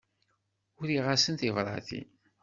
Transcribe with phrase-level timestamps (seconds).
[0.79, 2.09] Uriɣ-asen tibratin.